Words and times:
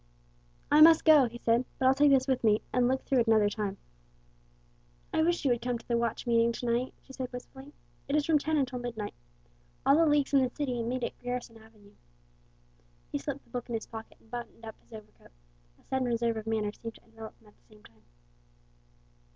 "I 0.71 0.81
must 0.81 1.05
go," 1.05 1.25
he 1.25 1.37
said; 1.37 1.63
"but 1.77 1.85
I'll 1.85 1.93
take 1.93 2.09
this 2.09 2.27
with 2.27 2.43
me 2.43 2.63
and 2.73 2.87
look 2.87 3.03
through 3.05 3.19
it 3.19 3.27
another 3.27 3.49
time." 3.51 3.77
"I 5.13 5.21
wish 5.21 5.45
you 5.45 5.51
would 5.51 5.61
come 5.61 5.77
to 5.77 5.87
the 5.87 5.95
watch 5.95 6.25
meeting 6.25 6.51
to 6.53 6.65
night," 6.65 6.95
she 7.03 7.13
said, 7.13 7.31
wistfully. 7.31 7.71
"It 8.07 8.15
is 8.15 8.25
from 8.25 8.39
ten 8.39 8.57
until 8.57 8.79
midnight. 8.79 9.13
All 9.85 9.95
the 9.95 10.07
Leagues 10.07 10.33
in 10.33 10.41
the 10.41 10.49
city 10.49 10.81
meet 10.81 11.03
at 11.03 11.19
Garrison 11.19 11.59
Avenue." 11.61 11.93
He 13.11 13.19
slipped 13.19 13.43
the 13.43 13.51
book 13.51 13.69
in 13.69 13.75
his 13.75 13.85
pocket, 13.85 14.17
and 14.19 14.31
buttoned 14.31 14.65
up 14.65 14.73
his 14.81 14.91
overcoat. 14.91 15.29
A 15.79 15.83
sudden 15.83 16.07
reserve 16.07 16.35
of 16.35 16.47
manner 16.47 16.71
seemed 16.71 16.95
to 16.95 17.05
envelop 17.05 17.39
him 17.39 17.49
at 17.49 17.53
the 17.55 17.75
same 17.75 17.83
time. 17.83 18.01